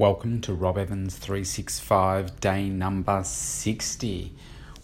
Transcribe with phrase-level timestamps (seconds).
[0.00, 4.32] Welcome to Rob Evans 365, day number 60.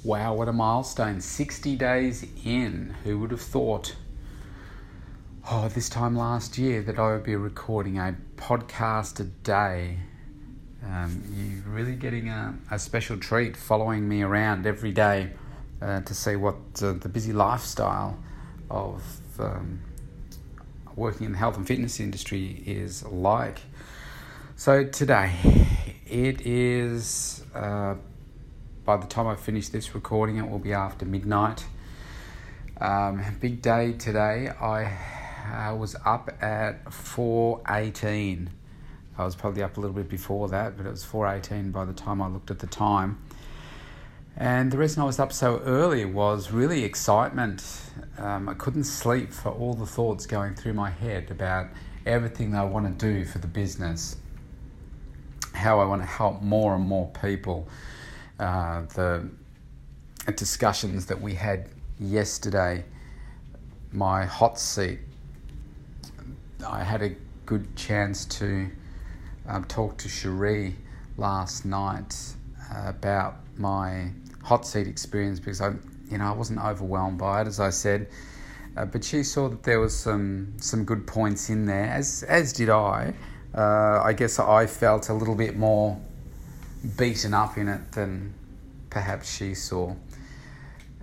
[0.05, 1.23] Wow, what a milestone!
[1.23, 2.95] 60 days in.
[3.03, 3.97] Who would have thought,
[5.51, 10.01] oh, this time last year that I would be recording a podcast a day?
[10.85, 15.31] Um, you're really getting a, a special treat following me around every day
[15.81, 18.23] uh, to see what uh, the busy lifestyle
[18.71, 19.03] of
[19.39, 19.81] um,
[20.95, 23.61] working in the health and fitness industry is like.
[24.59, 25.35] So today,
[26.07, 27.97] it is, uh,
[28.87, 31.67] by the time I finish this recording, it will be after midnight.
[32.81, 34.49] Um, big day today.
[34.49, 38.49] I was up at 4.18.
[39.19, 41.93] I was probably up a little bit before that, but it was 4.18 by the
[41.93, 43.23] time I looked at the time.
[44.39, 47.63] And the reason I was up so early was really excitement.
[48.17, 51.69] Um, I couldn't sleep for all the thoughts going through my head about
[52.07, 54.17] everything that I want to do for the business
[55.57, 57.69] how I want to help more and more people.
[58.39, 59.29] Uh, the
[60.37, 62.85] discussions that we had yesterday,
[63.93, 64.99] my hot seat,
[66.67, 68.71] I had a good chance to
[69.49, 70.77] um, talk to Cherie
[71.17, 72.15] last night
[72.75, 74.11] about my
[74.43, 75.73] hot seat experience because I,
[76.11, 78.09] you know, I wasn't overwhelmed by it, as I said.
[78.77, 82.53] Uh, but she saw that there was some some good points in there, as as
[82.53, 83.15] did I
[83.55, 86.01] uh, I guess I felt a little bit more
[86.97, 88.35] beaten up in it than
[88.91, 89.95] perhaps she saw.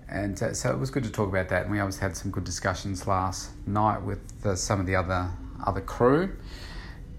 [0.08, 1.62] And uh, so it was good to talk about that.
[1.62, 5.30] And we always had some good discussions last night with uh, some of the other
[5.64, 6.36] other crew.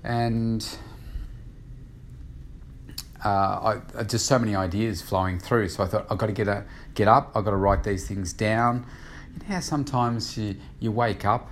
[0.03, 0.67] And
[3.23, 5.69] uh, I, just so many ideas flowing through.
[5.69, 7.31] So I thought I've got to get a get up.
[7.35, 8.85] I've got to write these things down.
[9.47, 11.51] You know, sometimes you you wake up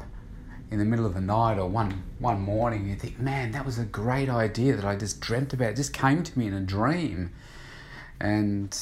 [0.74, 3.78] in the middle of the night or one one morning, you think, man, that was
[3.78, 5.70] a great idea that I just dreamt about.
[5.70, 7.32] It just came to me in a dream,
[8.20, 8.76] and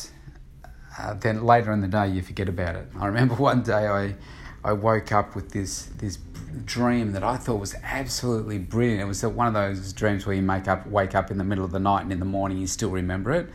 [0.97, 2.88] uh, then later in the day you forget about it.
[2.97, 4.16] I remember one day I
[4.63, 6.18] I woke up with this this
[6.66, 9.02] dream that I thought was absolutely brilliant.
[9.02, 11.66] It was one of those dreams where you make up wake up in the middle
[11.66, 13.50] of the night and in the morning you still remember it.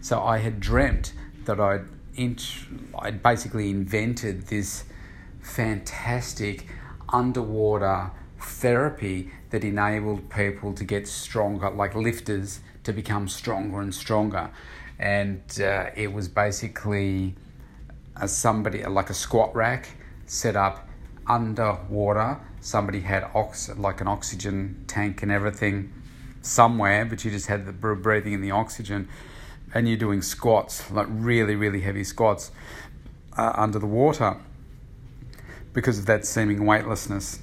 [0.00, 1.14] So I had dreamt
[1.46, 2.66] that I'd int-
[2.96, 4.84] I'd basically invented this
[5.40, 6.66] fantastic
[7.12, 14.50] underwater therapy that enabled people to get stronger, like lifters, to become stronger and stronger.
[14.98, 17.34] And uh, it was basically
[18.16, 19.96] a somebody like a squat rack
[20.26, 20.88] set up
[21.26, 22.40] underwater.
[22.60, 25.92] Somebody had ox like an oxygen tank and everything
[26.40, 29.08] somewhere, but you just had the breathing in the oxygen,
[29.74, 32.50] and you're doing squats, like really, really heavy squats
[33.36, 34.36] uh, under the water
[35.72, 37.40] because of that seeming weightlessness.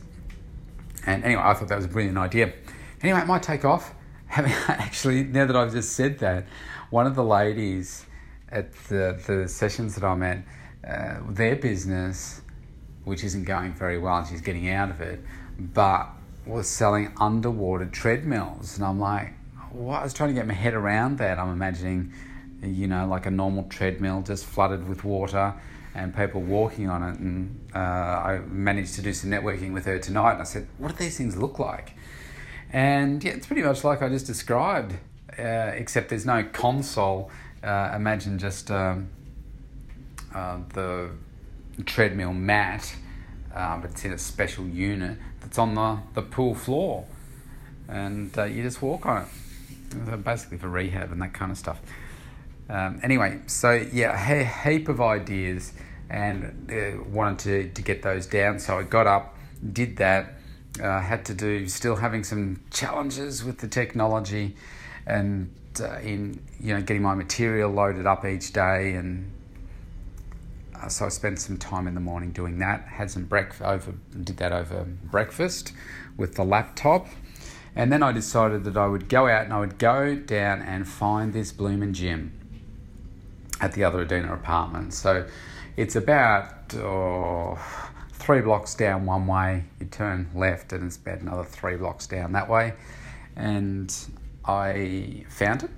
[1.06, 2.54] And anyway, I thought that was a brilliant idea.
[3.02, 3.94] Anyway, it might take off.
[4.28, 6.46] Having actually, now that I've just said that,
[6.92, 8.06] one of the ladies
[8.50, 10.44] at the, the sessions that I'm at,
[10.88, 12.42] uh, their business,
[13.06, 15.20] which isn't going very well, and she's getting out of it,
[15.58, 16.10] but
[16.46, 18.76] was selling underwater treadmills.
[18.78, 19.34] And I'm like,
[19.72, 20.02] what?
[20.02, 21.40] I was trying to get my head around that.
[21.40, 22.14] I'm imagining,
[22.62, 25.56] you know, like a normal treadmill just flooded with water
[25.96, 27.20] and people walking on it.
[27.20, 30.34] And uh, I managed to do some networking with her tonight.
[30.34, 31.94] And I said, What do these things look like?
[32.72, 34.94] And yeah, it's pretty much like I just described,
[35.38, 37.32] uh, except there's no console.
[37.64, 39.10] Uh, imagine just um,
[40.34, 41.10] uh, the
[41.86, 42.96] treadmill mat,
[43.54, 47.06] uh, but it's in a special unit that's on the, the pool floor.
[47.88, 50.24] And uh, you just walk on it.
[50.24, 51.82] basically for rehab and that kind of stuff.
[52.70, 55.74] Um, anyway, so yeah, a heap of ideas
[56.10, 58.60] and uh, wanted to, to get those down.
[58.60, 59.36] So I got up,
[59.74, 60.36] did that,
[60.82, 64.56] uh, had to do, still having some challenges with the technology
[65.08, 68.94] and uh, in, you know, getting my material loaded up each day.
[68.94, 69.32] And
[70.76, 73.94] uh, so I spent some time in the morning doing that, had some breakfast over,
[74.24, 75.74] did that over breakfast
[76.18, 77.08] with the laptop.
[77.76, 80.88] And then I decided that I would go out and I would go down and
[80.88, 82.39] find this Bloomin' Gym
[83.62, 84.94] at the other Adina apartment.
[84.94, 85.28] So
[85.78, 87.58] it's about oh,
[88.14, 89.66] three blocks down one way.
[89.80, 92.74] You turn left, and it's about another three blocks down that way.
[93.36, 93.94] And
[94.46, 95.72] I found it,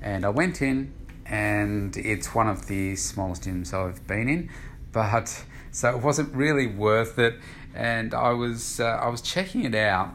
[0.00, 0.92] and I went in,
[1.26, 4.50] and it's one of the smallest gyms I've been in.
[4.92, 7.34] But so it wasn't really worth it.
[7.74, 10.14] And I was uh, I was checking it out,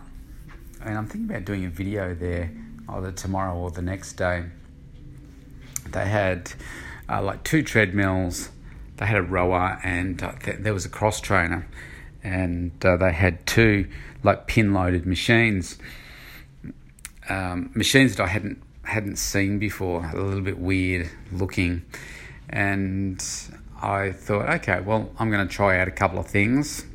[0.82, 2.52] and I'm thinking about doing a video there
[2.90, 4.46] either tomorrow or the next day.
[5.94, 6.52] They had
[7.10, 8.50] uh, like two treadmills.
[8.98, 11.68] They had a rower and uh, th- there was a cross trainer,
[12.24, 13.88] and uh, they had two
[14.24, 15.78] like pin loaded machines.
[17.30, 21.84] um, machines that I hadn't hadn't seen before, a little bit weird looking,
[22.50, 23.24] and
[23.82, 26.86] I thought, okay, well, I'm going to try out a couple of things.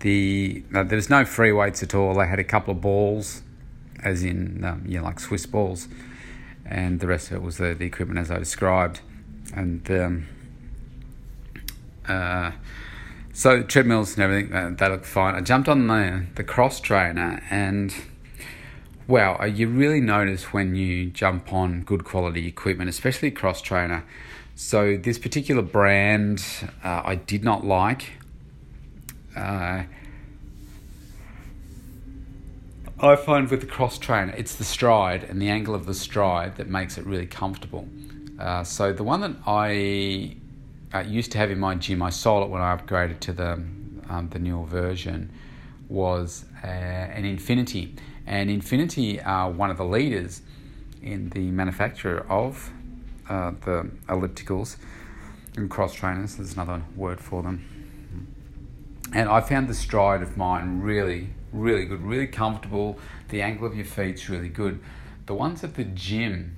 [0.00, 2.14] The there was no free weights at all.
[2.14, 3.42] They had a couple of balls,
[4.02, 5.88] as in um, you know, like Swiss balls,
[6.66, 9.00] and the rest of it was the, the equipment as I described,
[9.54, 10.26] and um,
[12.08, 12.52] uh,
[13.32, 15.34] so treadmills and everything uh, they look fine.
[15.34, 17.94] I jumped on the the cross trainer and
[19.06, 24.04] wow, uh, you really notice when you jump on good quality equipment, especially cross trainer.
[24.54, 26.44] So this particular brand
[26.84, 28.12] uh, I did not like.
[29.36, 29.84] Uh,
[33.02, 36.56] I find with the cross trainer, it's the stride and the angle of the stride
[36.56, 37.88] that makes it really comfortable.
[38.38, 40.36] Uh, so the one that I
[40.94, 43.52] uh, used to have in my gym, I sold it when I upgraded to the
[44.08, 45.32] um, the newer version,
[45.88, 47.96] was uh, an Infinity
[48.26, 50.42] and Infinity are one of the leaders
[51.02, 52.70] in the manufacture of
[53.28, 54.76] uh, the ellipticals
[55.56, 56.36] and cross trainers.
[56.36, 57.68] There's another word for them.
[59.12, 62.98] And I found the stride of mine really, really good, really comfortable.
[63.28, 64.80] The angle of your feet's really good.
[65.26, 66.56] The ones at the gym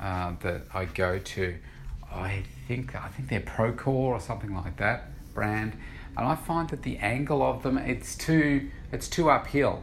[0.00, 1.56] uh, that I go to,
[2.10, 5.76] I think I think they're Precor or something like that brand,
[6.16, 9.82] and I find that the angle of them it's too it's too uphill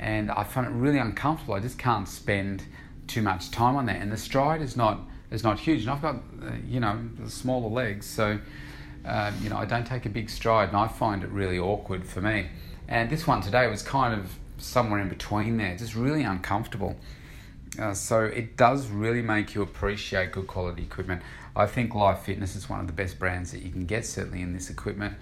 [0.00, 1.54] and I find it really uncomfortable.
[1.54, 2.64] I just can't spend
[3.06, 4.00] too much time on that.
[4.00, 5.00] And the stride is not
[5.30, 6.98] is not huge, and I've got uh, you know
[7.28, 8.38] smaller legs, so
[9.04, 12.04] uh, you know I don't take a big stride, and I find it really awkward
[12.04, 12.48] for me.
[12.90, 16.96] And this one today was kind of somewhere in between there, just really uncomfortable.
[17.78, 21.22] Uh, so it does really make you appreciate good quality equipment.
[21.54, 24.42] I think Life Fitness is one of the best brands that you can get, certainly
[24.42, 25.14] in this equipment.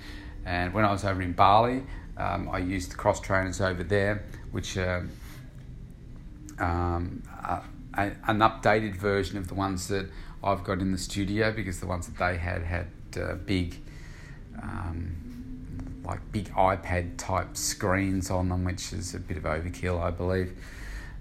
[0.47, 1.82] And when I was over in Bali,
[2.17, 5.06] um, I used the cross trainers over there, which are
[6.59, 7.61] um, uh,
[7.94, 10.09] a, an updated version of the ones that
[10.43, 12.87] I've got in the studio because the ones that they had had
[13.21, 13.76] uh, big,
[14.62, 15.28] um,
[16.09, 20.57] like big iPad type screens on them, which is a bit of overkill, I believe.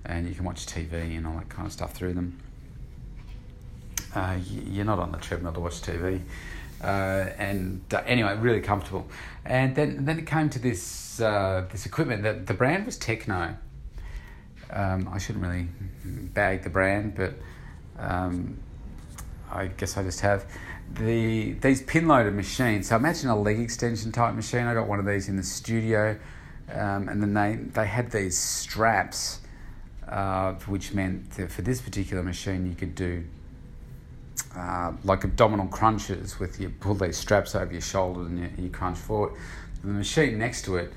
[0.06, 2.40] And you can watch TV and all that kind of stuff through them.
[4.16, 6.22] Uh, you're not on the treadmill to watch TV.
[6.82, 6.86] Uh,
[7.38, 9.08] and uh, anyway, really comfortable.
[9.44, 13.58] And then then it came to this uh, this equipment that the brand was Techno.
[14.72, 15.68] Um, I shouldn't really
[16.06, 17.34] bag the brand, but
[18.00, 18.58] um,
[19.52, 20.46] I guess I just have
[20.96, 22.88] the these pin loaded machines.
[22.88, 24.66] So imagine a leg extension type machine.
[24.66, 26.18] I got one of these in the studio,
[26.72, 29.40] um, and then they they had these straps,
[30.08, 33.24] uh, which meant that for this particular machine you could do
[34.56, 38.70] uh, like abdominal crunches with you pull these straps over your shoulder and you, you
[38.70, 39.34] crunch forward.
[39.84, 40.92] The machine next to it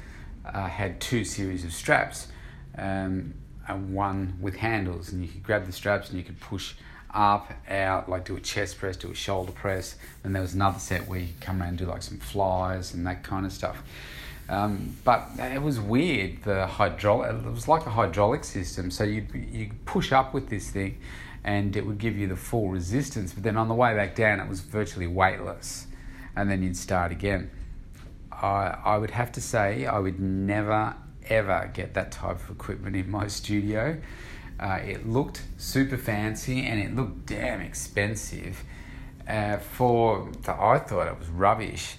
[0.46, 2.28] uh, had two series of straps,
[2.78, 3.34] um,
[3.68, 6.74] and one with handles, and you could grab the straps and you could push
[7.14, 9.96] up, out, like do a chest press, do a shoulder press.
[10.22, 13.06] Then there was another set where you come around and do like some flies and
[13.06, 13.82] that kind of stuff.
[14.48, 16.42] Um, but it was weird.
[16.42, 18.90] The hydraulic, it was like a hydraulic system.
[18.90, 20.98] So you you push up with this thing,
[21.44, 23.32] and it would give you the full resistance.
[23.32, 25.86] But then on the way back down, it was virtually weightless,
[26.34, 27.50] and then you'd start again.
[28.32, 30.96] I, I would have to say I would never
[31.28, 33.98] ever get that type of equipment in my studio.
[34.60, 38.62] Uh, it looked super fancy and it looked damn expensive.
[39.26, 41.96] Uh, for the, I thought it was rubbish,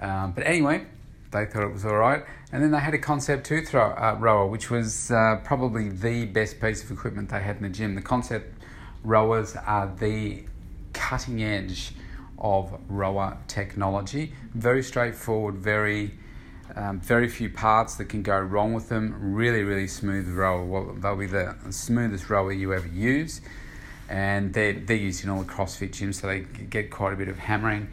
[0.00, 0.84] um, but anyway,
[1.32, 2.24] they thought it was all right.
[2.52, 6.26] And then they had a Concept 2 throw, uh, rower, which was uh, probably the
[6.26, 7.94] best piece of equipment they had in the gym.
[7.94, 8.62] The Concept
[9.02, 10.44] rowers are the
[10.92, 11.92] cutting edge
[12.38, 14.32] of rower technology.
[14.54, 16.12] Very straightforward, very
[16.74, 19.34] um, very few parts that can go wrong with them.
[19.34, 20.64] Really, really smooth rower.
[20.64, 23.40] Well, they'll be the smoothest roller you ever use,
[24.08, 27.28] and they're they're used in all the CrossFit gyms, so they get quite a bit
[27.28, 27.88] of hammering.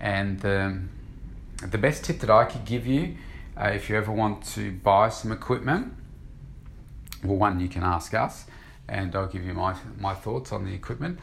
[0.00, 0.80] And the
[1.62, 3.16] the best tip that I could give you,
[3.56, 5.94] uh, if you ever want to buy some equipment,
[7.22, 8.46] well, one you can ask us
[8.88, 11.18] and I'll give you my, my thoughts on the equipment.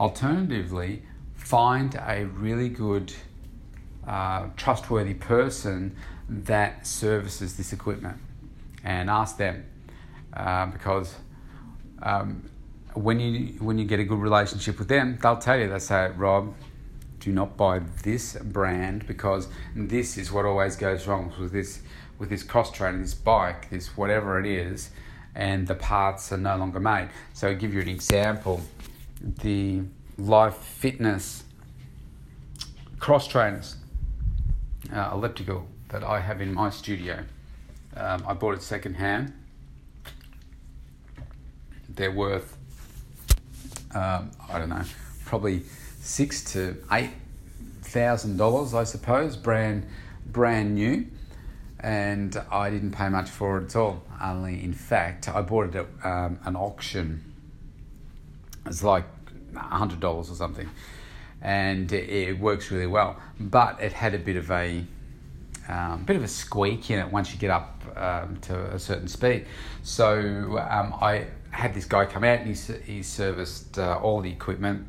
[0.00, 1.02] Alternatively,
[1.36, 3.12] find a really good,
[4.06, 5.96] uh, trustworthy person
[6.28, 8.18] that services this equipment
[8.82, 9.64] and ask them
[10.34, 11.14] uh, because
[12.02, 12.48] um,
[12.94, 16.10] when you when you get a good relationship with them, they'll tell you they say,
[16.16, 16.54] Rob,
[17.20, 21.80] do not buy this brand because this is what always goes wrong with this
[22.18, 24.90] with this cross trainer, this bike, this whatever it is
[25.34, 27.08] and the parts are no longer made.
[27.32, 28.60] So, I'll give you an example
[29.20, 29.82] the
[30.18, 31.44] Life Fitness
[33.00, 33.76] cross trainers,
[34.92, 37.24] uh, elliptical, that I have in my studio.
[37.96, 39.32] Um, I bought it second hand.
[41.96, 42.56] they're worth,
[43.94, 44.82] um, I don't know,
[45.24, 45.62] probably
[46.00, 47.10] six to eight
[47.82, 49.86] thousand dollars, I suppose, brand
[50.26, 51.06] brand new,
[51.80, 54.02] and I didn't pay much for it at all.
[54.20, 57.32] Only, in fact, I bought it at um, an auction.
[58.66, 59.04] It's like
[59.54, 60.68] hundred dollars or something,
[61.40, 63.20] and it, works really well.
[63.38, 64.84] But it had a bit of a
[65.68, 69.08] um, bit of a squeak in it once you get up um, to a certain
[69.08, 69.46] speed.
[69.82, 74.30] So um, I had this guy come out and he, he serviced uh, all the
[74.30, 74.86] equipment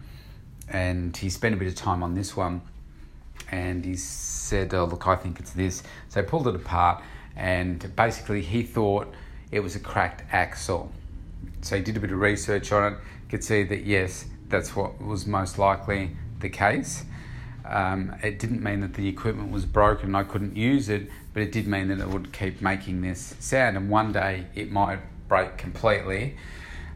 [0.70, 2.62] and he spent a bit of time on this one
[3.52, 5.84] and he said, oh, Look, I think it's this.
[6.10, 7.04] So pulled it apart,
[7.36, 9.14] and basically, he thought
[9.52, 10.92] it was a cracked axle.
[11.62, 15.02] So he did a bit of research on it, could see that yes, that's what
[15.02, 17.04] was most likely the case.
[17.68, 21.42] Um, it didn't mean that the equipment was broken and I couldn't use it, but
[21.42, 25.00] it did mean that it would keep making this sound, and one day it might
[25.28, 26.36] break completely.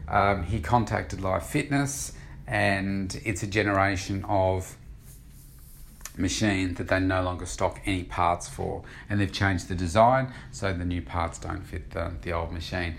[0.08, 2.12] Um, he contacted Life Fitness,
[2.46, 4.76] and it's a generation of
[6.16, 10.72] machine that they no longer stock any parts for, and they've changed the design so
[10.72, 12.96] the new parts don't fit the, the old machine.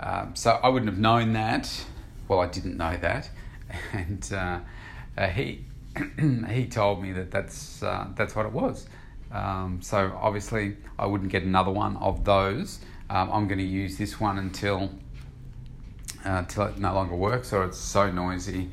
[0.00, 1.84] Um, so I wouldn't have known that.
[2.28, 3.30] Well, I didn't know that,
[3.92, 4.60] and uh,
[5.16, 5.64] uh, he
[6.48, 8.86] he told me that that's uh, that's what it was.
[9.32, 12.80] Um, so obviously, I wouldn't get another one of those.
[13.10, 14.90] Um, I'm going to use this one until
[16.24, 18.70] uh, until it no longer works, or it's so noisy,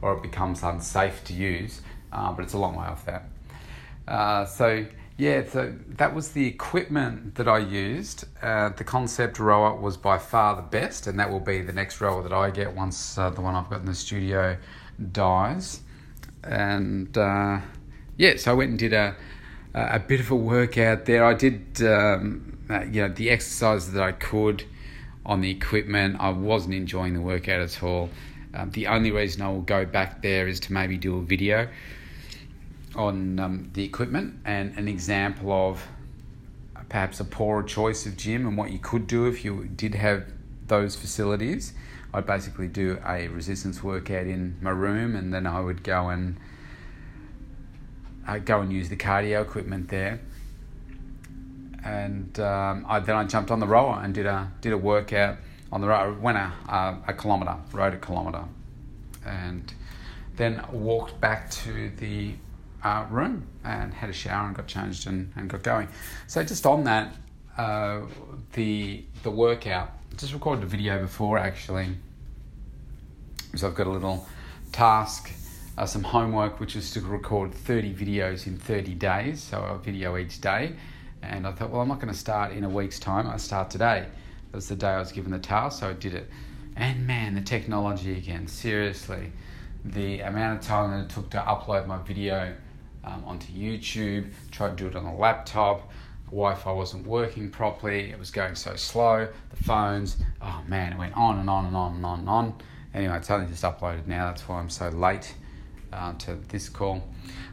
[0.00, 1.80] or it becomes unsafe to use
[2.12, 3.24] uh, but it's a long way off that.
[4.06, 4.86] Uh, so
[5.16, 8.24] yeah, so that was the equipment that I used.
[8.42, 12.00] Uh, the concept rower was by far the best, and that will be the next
[12.00, 14.56] rower that I get once uh, the one I've got in the studio
[15.12, 15.80] dies.
[16.44, 17.60] And uh,
[18.16, 19.16] yeah, so I went and did a
[19.74, 21.24] a bit of a workout there.
[21.24, 24.64] I did um, uh, you know the exercises that I could
[25.24, 26.16] on the equipment.
[26.20, 28.10] I wasn't enjoying the workout at all.
[28.54, 31.68] Um, the only reason I will go back there is to maybe do a video
[32.94, 35.86] on um, the equipment and an example of
[36.90, 40.26] perhaps a poorer choice of gym and what you could do if you did have
[40.66, 41.72] those facilities.
[42.14, 46.36] I'd basically do a resistance workout in my room and then I would go and
[48.26, 50.20] uh, go and use the cardio equipment there.
[51.84, 55.38] And um, I, then I jumped on the rower and did a did a workout
[55.72, 56.12] on the rower.
[56.12, 56.52] Went a,
[57.08, 58.44] a, kilometre, rode a kilometre,
[59.26, 59.72] and
[60.36, 62.34] then walked back to the
[62.84, 65.88] uh, room and had a shower and got changed and, and got going.
[66.28, 67.16] So just on that,
[67.56, 68.02] uh,
[68.52, 69.90] the the workout.
[70.16, 71.88] Just recorded a video before actually.
[73.56, 74.26] So I've got a little
[74.70, 75.32] task,
[75.78, 80.16] uh, some homework, which is to record 30 videos in 30 days, so a video
[80.18, 80.74] each day.
[81.22, 83.26] And I thought, well, I'm not going to start in a week's time.
[83.26, 84.06] I start today.
[84.50, 86.28] That was the day I was given the task, so I did it.
[86.76, 89.32] And man, the technology again, seriously,
[89.84, 92.54] the amount of time that it took to upload my video
[93.04, 95.90] um, onto YouTube, tried to do it on a laptop.
[96.32, 99.28] Wi Fi wasn't working properly, it was going so slow.
[99.50, 102.54] The phones, oh man, it went on and on and on and on and on.
[102.94, 105.34] Anyway, it's only just uploaded now, that's why I'm so late
[105.92, 107.06] uh, to this call.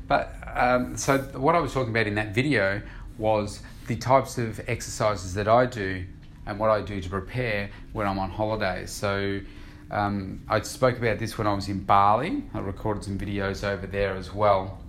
[0.08, 2.82] But um, so, what I was talking about in that video
[3.18, 6.06] was the types of exercises that I do
[6.46, 8.92] and what I do to prepare when I'm on holidays.
[8.92, 9.42] So,
[9.92, 12.44] um, I spoke about this when I was in Bali.
[12.54, 14.80] I recorded some videos over there as well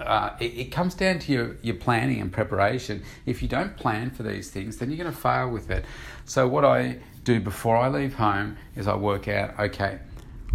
[0.00, 3.02] uh, it, it, comes down to your, your planning and preparation.
[3.26, 5.84] If you don't plan for these things, then you're going to fail with it.
[6.24, 9.98] So, what I do before I leave home is I work out okay,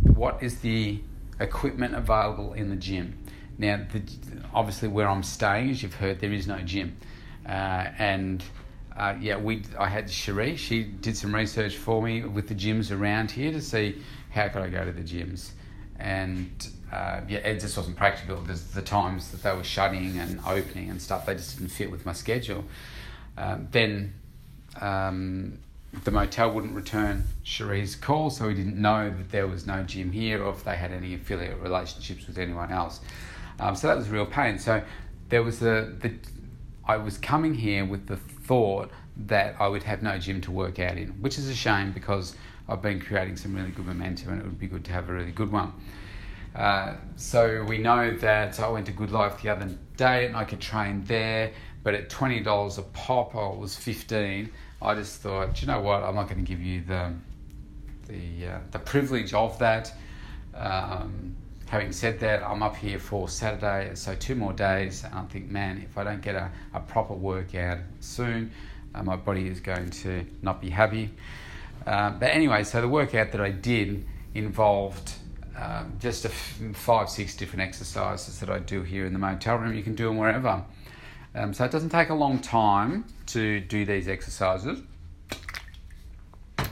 [0.02, 1.00] what is the
[1.40, 3.18] equipment available in the gym?
[3.58, 4.02] Now, the,
[4.54, 6.98] obviously, where I'm staying, as you've heard, there is no gym.
[7.48, 8.44] Uh, and
[8.98, 10.56] uh, yeah, we I had Cherie.
[10.56, 14.02] She did some research for me with the gyms around here to see
[14.32, 15.52] how could I go to the gyms,
[16.00, 16.50] and
[16.92, 18.42] uh, yeah, it just wasn't practical.
[18.42, 21.92] There's the times that they were shutting and opening and stuff, they just didn't fit
[21.92, 22.64] with my schedule.
[23.38, 24.14] Um, then
[24.80, 25.60] um,
[26.04, 30.12] the motel wouldn't return Cherie's call, so we didn't know that there was no gym
[30.12, 33.02] here or if they had any affiliate relationships with anyone else.
[33.60, 34.58] Um, so that was a real pain.
[34.58, 34.82] So
[35.30, 36.14] there was the, the
[36.86, 38.92] I was coming here with the thought
[39.26, 42.36] that I would have no gym to work out in, which is a shame because
[42.70, 45.14] I've been creating some really good momentum and it would be good to have a
[45.14, 45.74] really good one.
[46.58, 50.44] Uh, so we know that I went to Good Life the other day and I
[50.44, 51.52] could train there,
[51.84, 54.52] but at twenty dollars a pop, I was fifteen.
[54.82, 57.14] I just thought, you know what, I'm not going to give you the
[58.08, 59.94] the uh, the privilege of that.
[60.56, 61.36] Um,
[61.68, 65.86] having said that, I'm up here for Saturday, so two more days, I think, man,
[65.88, 68.52] if I don't get a, a proper workout soon,
[68.96, 71.12] uh, my body is going to not be happy.
[71.86, 75.14] Uh, but anyway, so the workout that I did involved
[75.60, 79.76] um, just five, six different exercises that I do here in the motel room.
[79.76, 80.64] You can do them wherever.
[81.34, 84.82] Um, so it doesn't take a long time to do these exercises.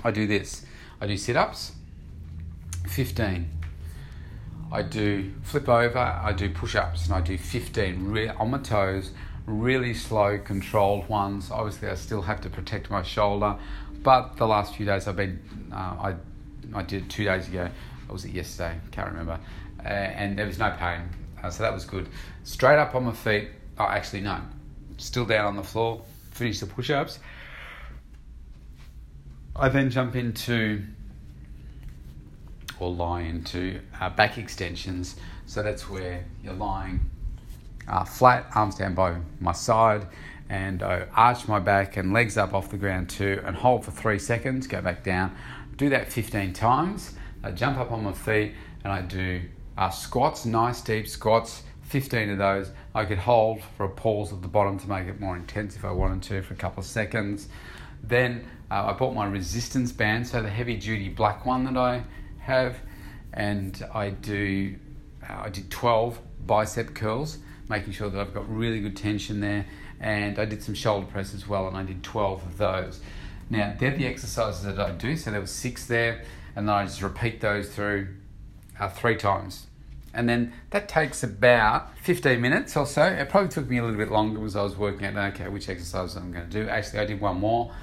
[0.04, 0.65] I do this.
[1.01, 1.74] I do sit ups,
[2.88, 3.50] 15.
[4.72, 8.58] I do flip over, I do push ups, and I do 15 re- on my
[8.60, 9.12] toes,
[9.46, 11.51] really slow, controlled ones.
[11.51, 13.58] Obviously, I still have to protect my shoulder,
[14.04, 15.39] but the last few days I've been,
[15.72, 16.15] uh, I,
[16.74, 17.70] I did two days ago,
[18.10, 18.78] or was it yesterday?
[18.92, 19.40] Can't remember.
[19.80, 21.02] Uh, and there was no pain,
[21.44, 22.08] uh, so that was good.
[22.44, 24.42] Straight up on my feet, oh, actually, no,
[24.98, 27.20] still down on the floor, finish the push ups.
[29.56, 30.84] I then jump into
[32.80, 35.16] or lie into uh, back extensions.
[35.46, 37.00] So that's where you're lying
[37.88, 40.08] uh, flat, arms down by my side,
[40.50, 43.92] and I arch my back and legs up off the ground too, and hold for
[43.92, 45.36] three seconds, go back down.
[45.78, 47.14] Do that 15 times.
[47.46, 49.40] I jump up on my feet and I do
[49.78, 52.72] uh, squats, nice deep squats, 15 of those.
[52.96, 55.86] I could hold for a pause at the bottom to make it more intense if
[55.86, 57.48] I wanted to for a couple of seconds.
[58.04, 62.04] Then uh, I bought my resistance band, so the heavy duty black one that I
[62.40, 62.78] have,
[63.32, 64.75] and I do
[65.30, 67.38] uh, I did 12 bicep curls,
[67.70, 69.68] making sure that I've got really good tension there,
[70.00, 73.02] and I did some shoulder press as well, and I did 12 of those.
[73.52, 76.24] Now they're the exercises that I do, so there was six there,
[76.56, 78.08] and then I just repeat those through
[78.80, 79.68] uh, three times.
[80.14, 83.04] And then that takes about 15 minutes or so.
[83.04, 85.68] It probably took me a little bit longer because I was working out, okay, which
[85.68, 86.70] exercises I'm going to do.
[86.70, 87.74] Actually, I did one more.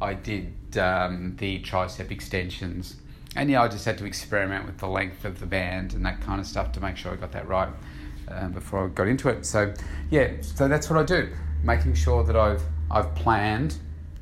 [0.00, 2.96] I did um, the tricep extensions
[3.34, 6.20] and yeah, I just had to experiment with the length of the band and that
[6.20, 7.68] kind of stuff to make sure I got that right
[8.28, 9.46] uh, before I got into it.
[9.46, 9.72] So
[10.10, 13.78] yeah, so that's what I do, making sure that I've I've planned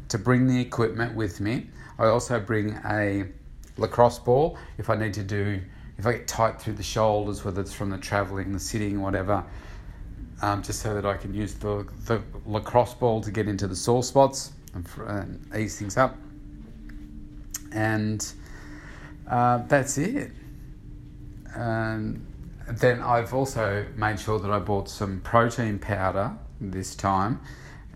[0.08, 1.66] to bring the equipment with me.
[1.98, 3.24] I also bring a
[3.80, 5.60] lacrosse ball if I need to do
[5.98, 9.44] if I get tight through the shoulders, whether it's from the traveling, the sitting, whatever.
[10.40, 13.76] Um, just so that I can use the, the lacrosse ball to get into the
[13.76, 16.16] sore spots and, and ease things up.
[17.72, 18.26] And
[19.28, 20.30] uh, that's it.
[22.70, 27.40] Then I've also made sure that I bought some protein powder this time,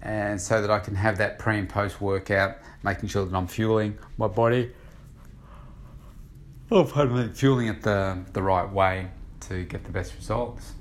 [0.02, 3.46] and so that I can have that pre and post workout, making sure that I'm
[3.46, 4.72] fueling my body.
[6.76, 9.06] Oh, fueling it the the right way
[9.42, 10.72] to get the best results.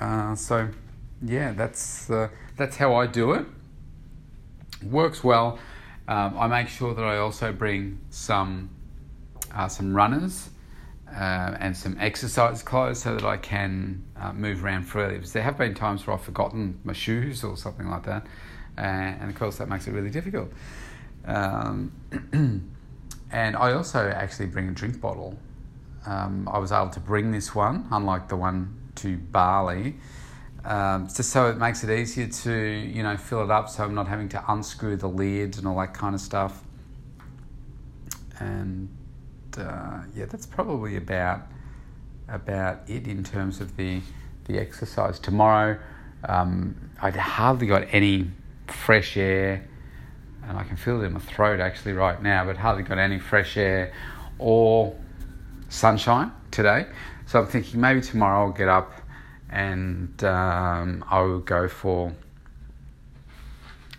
[0.00, 0.70] Uh, so,
[1.22, 3.46] yeah, that's uh, that's how I do it.
[4.82, 5.60] Works well.
[6.08, 8.70] Um, I make sure that I also bring some
[9.54, 10.50] uh, some runners
[11.14, 15.14] uh, and some exercise clothes so that I can uh, move around freely.
[15.14, 18.26] Because there have been times where I've forgotten my shoes or something like that,
[18.76, 20.50] uh, and of course that makes it really difficult.
[21.24, 22.72] Um,
[23.36, 25.38] and I also actually bring a drink bottle.
[26.06, 29.96] Um, I was able to bring this one, unlike the one to Bali.
[30.64, 33.94] Um, just so it makes it easier to you know fill it up, so I'm
[33.94, 36.64] not having to unscrew the lid and all that kind of stuff.
[38.38, 38.88] And
[39.58, 41.42] uh, yeah, that's probably about
[42.28, 44.00] about it in terms of the
[44.46, 45.18] the exercise.
[45.18, 45.78] Tomorrow,
[46.26, 48.30] um, I'd hardly got any
[48.66, 49.68] fresh air,
[50.48, 52.44] and I can feel it in my throat actually right now.
[52.44, 53.92] But hardly got any fresh air
[54.38, 54.96] or
[55.68, 56.86] sunshine today.
[57.26, 58.92] So I'm thinking maybe tomorrow I'll get up
[59.50, 62.12] and um, I'll go for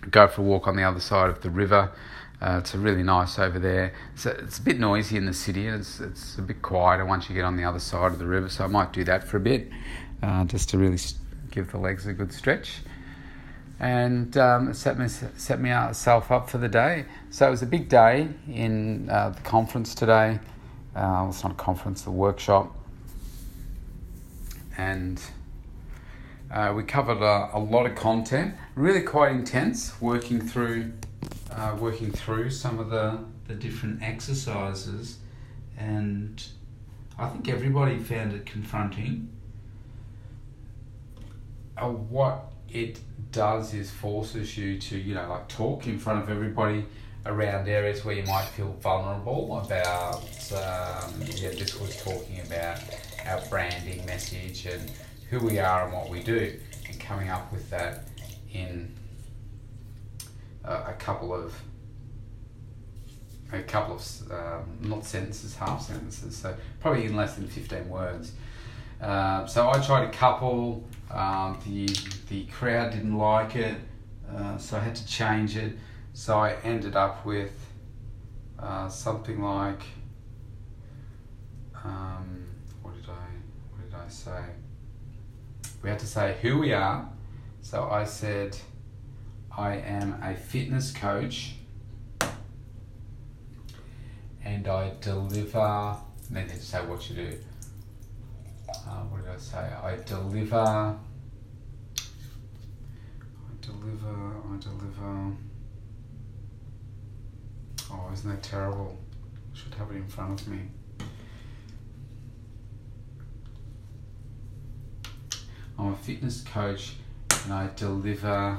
[0.10, 1.92] go for a walk on the other side of the river
[2.40, 3.94] uh, it's really nice over there.
[4.16, 7.30] So it's a bit noisy in the city, and it's it's a bit quieter once
[7.30, 8.50] you get on the other side of the river.
[8.50, 9.70] So I might do that for a bit,
[10.22, 11.00] uh, just to really
[11.50, 12.82] give the legs a good stretch,
[13.80, 17.06] and um, set me set myself up for the day.
[17.30, 20.40] So it was a big day in uh, the conference today.
[20.96, 22.76] Uh, it's not a conference, a workshop,
[24.78, 25.22] and.
[26.50, 30.94] Uh, we covered a, a lot of content, really quite intense, working through
[31.52, 35.18] uh, working through some of the, the different exercises,
[35.78, 36.46] and
[37.18, 39.30] I think everybody found it confronting.
[41.76, 43.00] Uh, what it
[43.32, 46.86] does is forces you to, you know, like talk in front of everybody
[47.26, 50.24] around areas where you might feel vulnerable about.
[50.52, 52.80] Um, yeah, this was talking about
[53.26, 54.92] our branding message and
[55.30, 58.08] who we are and what we do, and coming up with that
[58.54, 58.94] in
[60.64, 61.54] a, couple of
[63.52, 68.32] a couple of um, not sentences, half sentences, so probably in less than fifteen words.
[69.02, 70.84] Uh, so I tried a couple.
[71.12, 71.88] Um, the
[72.30, 73.78] the crowd didn't like it,
[74.30, 75.78] uh, so I had to change it.
[76.14, 77.54] So I ended up with
[78.60, 79.82] uh, something like,
[81.84, 82.48] um,
[82.82, 83.14] what did I,
[83.72, 84.44] what did I say?
[85.82, 87.08] We had to say who we are.
[87.62, 88.58] So I said,
[89.56, 91.56] I am a fitness coach
[94.44, 97.38] and I deliver, and then to say what you do.
[98.70, 99.58] Uh, what did I say?
[99.58, 100.96] I deliver, I
[103.62, 105.36] deliver, I deliver.
[107.90, 108.98] Oh, isn't that terrible?
[109.54, 110.60] I should have it in front of me.
[115.80, 116.96] I'm a fitness coach
[117.46, 118.58] and I deliver.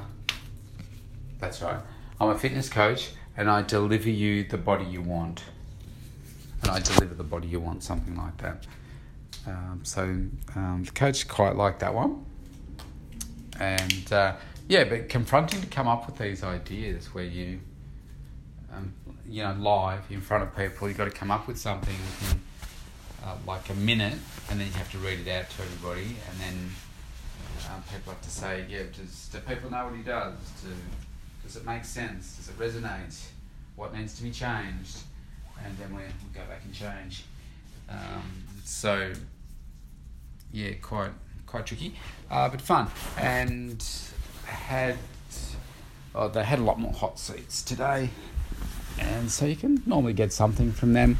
[1.39, 1.79] That's right.
[2.19, 5.43] I'm a fitness coach and I deliver you the body you want.
[6.61, 8.65] And I deliver the body you want, something like that.
[9.49, 10.03] Um, so
[10.55, 12.25] um, the coach quite liked that one.
[13.59, 14.35] And uh,
[14.67, 17.59] yeah, but confronting to come up with these ideas where you,
[18.73, 18.93] um,
[19.27, 22.39] you know, live in front of people, you've got to come up with something within
[23.25, 24.17] uh, like a minute
[24.49, 26.69] and then you have to read it out to everybody and then
[27.69, 30.35] um, people have to say, yeah, does, do people know what he does?
[30.63, 30.69] Do,
[31.43, 32.37] does it make sense?
[32.37, 33.19] Does it resonate?
[33.75, 34.99] What needs to be changed?
[35.63, 37.25] And then we, we go back and change.
[37.89, 38.23] Um,
[38.63, 39.11] so,
[40.51, 41.11] yeah, quite
[41.45, 41.95] quite tricky,
[42.29, 42.87] uh, but fun.
[43.17, 43.83] And
[44.45, 44.97] had
[46.15, 48.09] oh, they had a lot more hot seats today,
[48.97, 51.19] and so you can normally get something from them.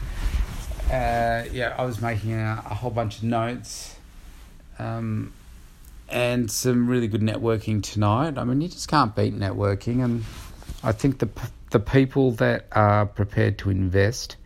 [0.85, 3.95] Uh, yeah, I was making a, a whole bunch of notes.
[4.79, 5.33] Um,
[6.11, 8.37] and some really good networking tonight.
[8.37, 10.23] I mean, you just can't beat networking, and
[10.83, 11.29] I think the
[11.71, 14.37] the people that are prepared to invest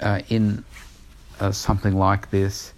[0.00, 0.64] uh, in
[1.40, 2.72] uh, something like this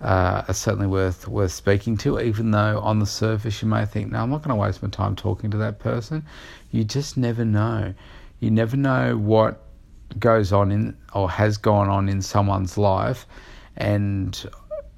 [0.00, 2.20] uh, are certainly worth worth speaking to.
[2.20, 4.88] Even though on the surface you may think, "No, I'm not going to waste my
[4.88, 6.24] time talking to that person."
[6.70, 7.94] You just never know.
[8.40, 9.62] You never know what
[10.18, 13.26] goes on in or has gone on in someone's life,
[13.76, 14.50] and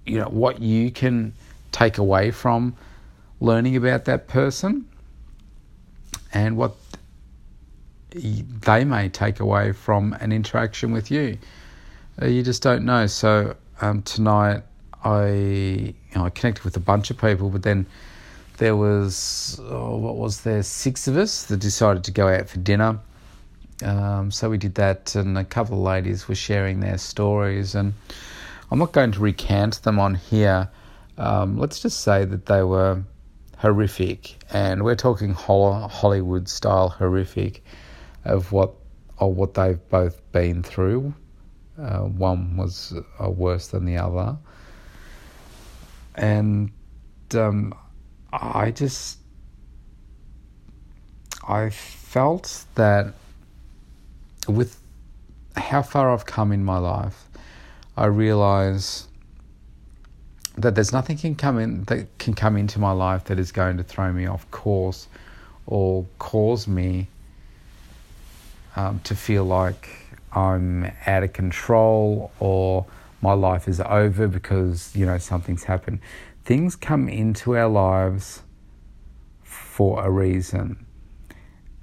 [0.05, 1.33] you know what you can
[1.73, 2.77] take away from
[3.41, 4.87] learning about that person
[6.33, 6.75] and what
[8.13, 11.39] they may take away from an interaction with you.
[12.21, 13.07] Uh, you just don't know.
[13.07, 14.63] So um, tonight
[15.05, 17.87] I you know, I connected with a bunch of people, but then
[18.59, 22.59] there was oh, what was there six of us that decided to go out for
[22.59, 22.99] dinner.
[23.83, 27.95] Um, so we did that, and a couple of ladies were sharing their stories, and
[28.71, 30.69] I'm not going to recant them on here.
[31.17, 33.03] Um, let's just say that they were
[33.57, 37.65] horrific, and we're talking Hollywood style horrific
[38.25, 38.75] of what
[39.19, 41.15] of what they've both been through.
[41.79, 44.37] Uh, one was uh, worse than the other,
[46.21, 46.71] and
[47.35, 47.75] um,
[48.33, 49.19] I just
[51.49, 53.15] I felt that
[54.47, 54.79] with
[55.57, 57.25] how far I've come in my life
[57.97, 59.09] I realize
[60.59, 63.79] that there's nothing can come in that can come into my life that is going
[63.79, 65.09] to throw me off course
[65.67, 67.09] or cause me
[68.77, 69.89] um, to feel like
[70.33, 72.85] I'm out of control or
[73.21, 76.01] my life is over because you know something's happened.
[76.45, 78.43] Things come into our lives
[79.43, 80.87] for a reason,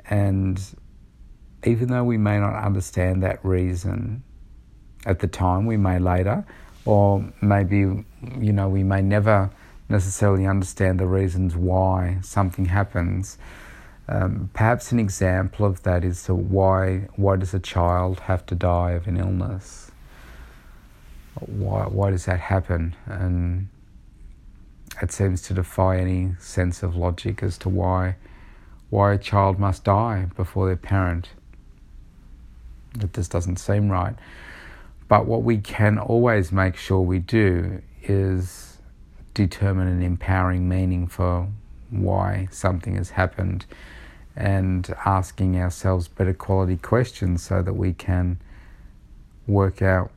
[0.10, 0.62] and
[1.63, 4.23] even though we may not understand that reason,
[5.06, 6.45] at the time, we may later,
[6.86, 9.50] or maybe, you know, we may never
[9.89, 13.38] necessarily understand the reasons why something happens.
[14.10, 18.56] Um, perhaps an example of that is to why why does a child have to
[18.56, 19.87] die of an illness?
[21.39, 22.95] Why why does that happen?
[23.06, 23.69] And
[25.02, 28.15] it seems to defy any sense of logic as to why
[28.89, 31.30] why a child must die before their parent.
[33.00, 34.15] It just doesn't seem right.
[35.08, 38.78] But what we can always make sure we do is
[39.34, 41.47] determine an empowering meaning for
[41.89, 43.65] why something has happened
[44.36, 48.39] and asking ourselves better quality questions so that we can
[49.47, 50.12] work out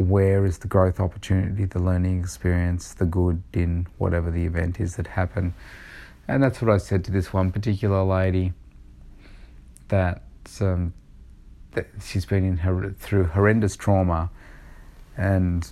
[0.00, 4.96] where is the growth opportunity, the learning experience, the good in whatever the event is
[4.96, 5.52] that happened.
[6.26, 8.54] And that's what I said to this one particular lady
[9.88, 10.22] that
[10.60, 10.94] um,
[11.72, 14.30] that she's been in her, through horrendous trauma,
[15.18, 15.70] and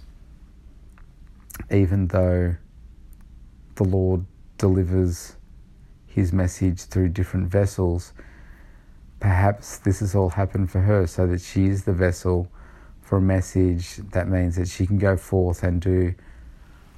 [1.71, 2.57] even though
[3.77, 4.27] the Lord
[4.59, 5.37] delivers
[6.07, 8.13] His message through different vessels,
[9.21, 12.51] perhaps this has all happened for her so that she is the vessel
[13.09, 16.15] for a message that means that she can go forth and do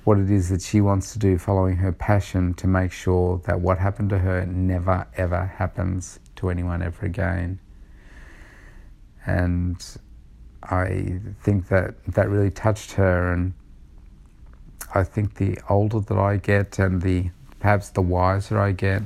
[0.03, 3.61] what it is that she wants to do, following her passion to make sure that
[3.61, 7.61] what happened to her never ever happens to anyone ever again.
[9.25, 9.97] and
[10.63, 13.33] I think that that really touched her.
[13.33, 13.55] And
[14.95, 19.03] I think the older that I get, and the perhaps the wiser I get,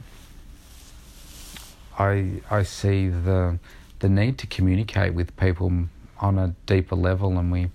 [1.98, 3.58] I I see the
[3.98, 5.70] the need to communicate with people
[6.20, 7.70] on a deeper level, and we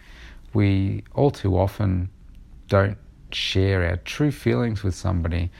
[0.54, 2.10] we all too often
[2.68, 2.98] don't
[3.32, 5.52] share our true feelings with somebody.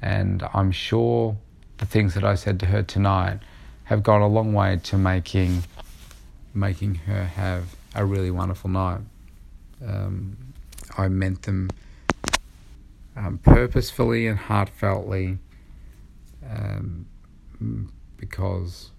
[0.00, 1.36] And I'm sure
[1.78, 3.40] the things that I said to her tonight
[3.84, 5.64] have gone a long way to making
[6.52, 9.00] making her have a really wonderful night.
[9.84, 10.36] Um,
[10.96, 11.70] I meant them
[13.16, 15.38] um, purposefully and heartfeltly
[16.48, 17.06] um,
[18.16, 18.90] because,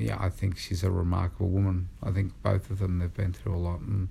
[0.00, 1.88] yeah, I think she's a remarkable woman.
[2.02, 3.80] I think both of them, they've been through a lot.
[3.80, 4.08] And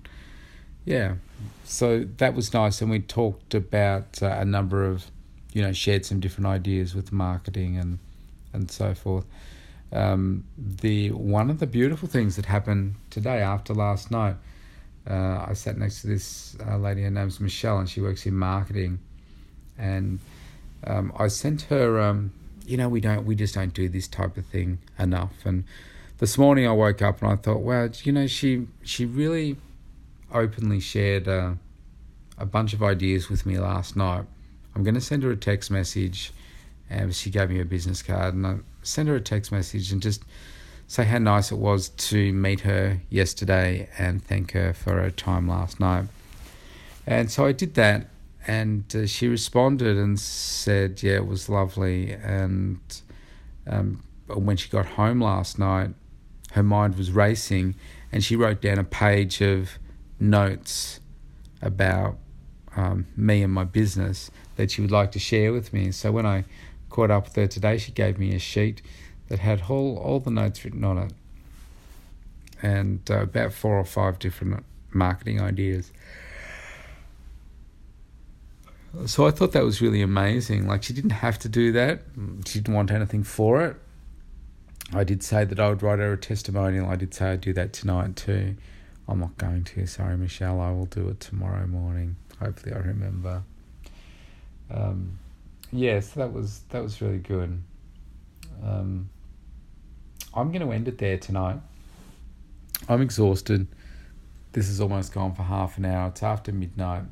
[0.86, 1.16] yeah,
[1.64, 2.82] so that was nice.
[2.82, 5.06] And we talked about uh, a number of,
[5.54, 8.00] you know, shared some different ideas with marketing and,
[8.54, 9.26] and so forth.
[9.92, 14.36] Um, the one of the beautiful things that happened today after last night,
[15.10, 17.02] uh, I sat next to this uh, lady.
[17.02, 19.00] Her name's Michelle, and she works in marketing.
[19.78, 20.20] And
[20.86, 22.32] um, I sent her, um,
[22.70, 25.34] you know, we don't, we just don't do this type of thing enough.
[25.44, 25.64] And
[26.20, 29.56] this morning I woke up and I thought, wow, you know, she she really
[30.32, 31.54] openly shared uh,
[32.38, 34.26] a bunch of ideas with me last night.
[34.76, 36.32] I'm going to send her a text message,
[36.90, 40.02] and she gave me a business card, and I send her a text message and
[40.02, 40.24] just
[40.88, 45.48] say how nice it was to meet her yesterday and thank her for her time
[45.48, 46.06] last night.
[47.08, 48.08] And so I did that,
[48.48, 52.80] and uh, she responded and said, "Yeah, it was lovely." And
[53.68, 55.92] um, when she got home last night,
[56.52, 57.76] her mind was racing,
[58.12, 59.78] and she wrote down a page of
[60.20, 61.00] notes
[61.62, 62.18] about
[62.76, 65.92] um, me and my business that she would like to share with me.
[65.92, 66.46] So when I
[66.90, 67.78] caught up with her today.
[67.78, 68.82] She gave me a sheet
[69.30, 71.14] that had all, all the notes written on it
[72.62, 75.94] and uh, about four or five different marketing ideas.
[79.06, 80.68] So I thought that was really amazing.
[80.68, 82.02] Like she didn't have to do that.
[82.46, 83.76] She didn't want anything for it.
[84.94, 86.90] I did say that I would write her a testimonial.
[86.90, 88.56] I did say I'd do that tonight too.
[89.08, 89.86] I'm not going to.
[89.86, 90.60] Sorry, Michelle.
[90.60, 92.16] I will do it tomorrow morning.
[92.40, 93.44] Hopefully, I remember.
[94.72, 95.20] Um,
[95.72, 97.62] yeah, so that was that was really good.
[98.64, 99.10] Um,
[100.34, 101.60] I'm going to end it there tonight.
[102.88, 103.68] I'm exhausted.
[104.52, 106.10] This has almost gone for half an hour.
[106.10, 107.04] It's after midnight.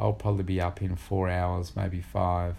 [0.00, 2.56] I'll probably be up in four hours, maybe five,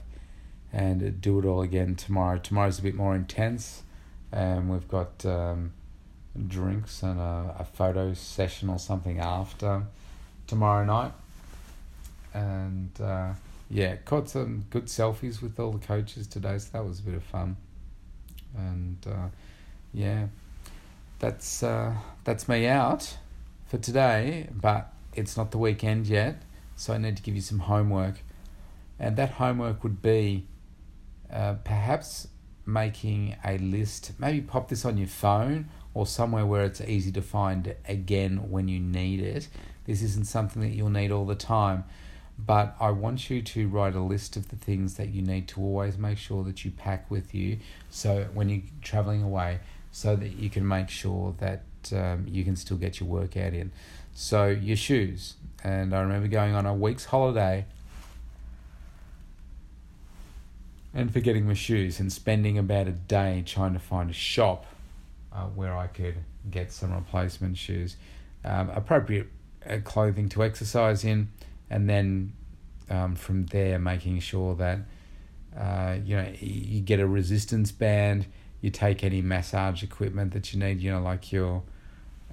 [0.73, 2.37] and do it all again tomorrow.
[2.37, 3.83] Tomorrow's a bit more intense,
[4.31, 5.73] and we've got um,
[6.47, 9.83] drinks and a, a photo session or something after
[10.47, 11.13] tomorrow night,
[12.33, 12.91] and.
[12.99, 13.33] Uh,
[13.69, 17.13] yeah, caught some good selfies with all the coaches today, so that was a bit
[17.13, 17.55] of fun.
[18.57, 19.27] And uh,
[19.93, 20.27] yeah,
[21.19, 23.17] that's uh, that's me out
[23.67, 26.41] for today, but it's not the weekend yet,
[26.79, 28.23] so I need to give you some homework.
[28.97, 30.45] And that homework would be
[31.31, 32.29] uh, perhaps
[32.65, 37.21] making a list, maybe pop this on your phone or somewhere where it's easy to
[37.21, 39.49] find again when you need it.
[39.85, 41.83] This isn't something that you'll need all the time
[42.45, 45.59] but I want you to write a list of the things that you need to
[45.59, 47.57] always make sure that you pack with you
[47.89, 49.59] so when you're traveling away
[49.91, 53.71] so that you can make sure that um, you can still get your workout in
[54.19, 55.35] so your shoes.
[55.63, 57.65] And I remember going on a week's holiday
[60.93, 64.65] and forgetting my shoes and spending about a day trying to find a shop
[65.31, 66.15] uh, where I could
[66.51, 67.95] get some replacement shoes.
[68.43, 69.27] Um, appropriate
[69.65, 71.29] uh, clothing to exercise in.
[71.69, 72.33] And then
[72.89, 74.79] um, from there making sure that
[75.57, 78.25] uh, you know you get a resistance band
[78.61, 81.63] you take any massage equipment that you need you know like your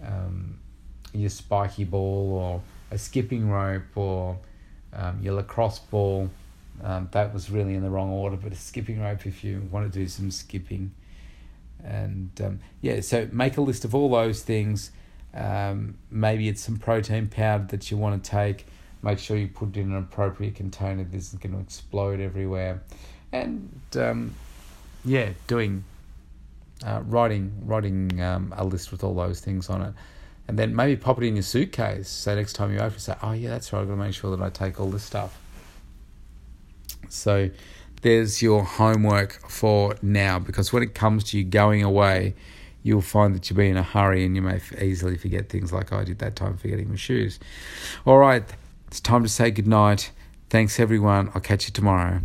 [0.05, 0.59] um,
[1.12, 4.38] your spiky ball or a skipping rope or
[4.92, 6.31] um, your lacrosse ball
[6.83, 9.90] um, that was really in the wrong order but a skipping rope if you want
[9.90, 10.92] to do some skipping
[11.85, 14.90] and um, yeah so make a list of all those things
[15.35, 18.66] um, maybe it's some protein powder that you want to take
[19.07, 21.05] Make sure you put it in an appropriate container.
[21.05, 22.83] This is going to explode everywhere.
[23.31, 24.35] And um,
[25.05, 25.85] yeah, doing
[26.85, 29.95] uh, writing writing um, a list with all those things on it,
[30.49, 32.09] and then maybe pop it in your suitcase.
[32.09, 33.81] So next time you open, say, "Oh yeah, that's right.
[33.81, 35.39] I've got to make sure that I take all this stuff."
[37.09, 37.51] So
[38.03, 42.35] there's your homework for now, because when it comes to you going away,
[42.83, 45.93] you'll find that you'll be in a hurry and you may easily forget things like
[45.93, 47.41] oh, I did that time forgetting my shoes.
[48.05, 48.45] All right.
[48.87, 50.13] It's time to say goodnight.
[50.51, 51.31] Thanks, everyone.
[51.35, 52.21] I'll catch you tomorrow.